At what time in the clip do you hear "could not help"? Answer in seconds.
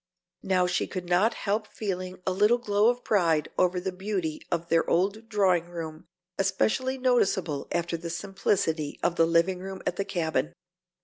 0.87-1.67